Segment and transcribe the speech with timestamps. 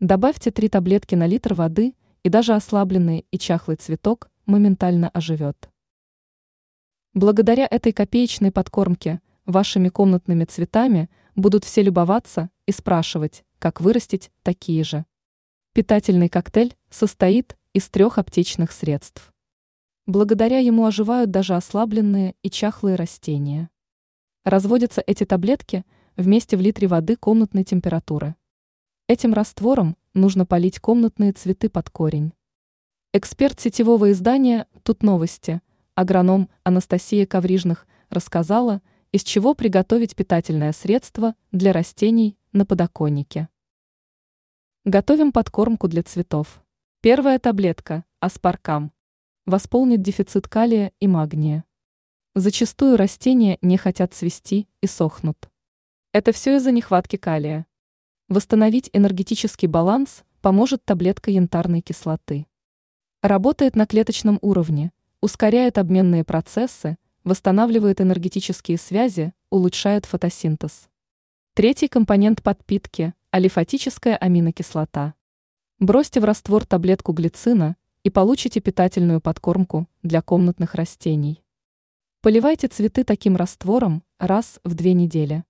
[0.00, 5.70] Добавьте 3 таблетки на литр воды, и даже ослабленный и чахлый цветок моментально оживет.
[7.14, 14.84] Благодаря этой копеечной подкормке вашими комнатными цветами будут все любоваться и спрашивать, как вырастить такие
[14.84, 15.06] же.
[15.72, 19.32] Питательный коктейль состоит из трех аптечных средств.
[20.04, 23.70] Благодаря ему оживают даже ослабленные и чахлые растения.
[24.44, 25.86] Разводятся эти таблетки
[26.16, 28.34] вместе в литре воды комнатной температуры.
[29.08, 32.32] Этим раствором нужно полить комнатные цветы под корень.
[33.12, 35.62] Эксперт сетевого издания «Тут новости»,
[35.94, 38.82] агроном Анастасия Коврижных, рассказала,
[39.12, 43.48] из чего приготовить питательное средство для растений на подоконнике.
[44.84, 46.60] Готовим подкормку для цветов.
[47.00, 48.90] Первая таблетка– аспаркам.
[49.44, 51.64] Восполнит дефицит калия и магния.
[52.34, 55.48] Зачастую растения не хотят цвести и сохнут.
[56.10, 57.66] Это все из-за нехватки калия.
[58.28, 62.48] Восстановить энергетический баланс поможет таблетка янтарной кислоты.
[63.22, 70.88] Работает на клеточном уровне, ускоряет обменные процессы, восстанавливает энергетические связи, улучшает фотосинтез.
[71.54, 75.14] Третий компонент подпитки– алифатическая аминокислота.
[75.78, 81.44] Бросьте в раствор таблетку глицина и получите питательную подкормку для комнатных растений.
[82.22, 85.44] Поливайте цветы таким раствором раз в две недели.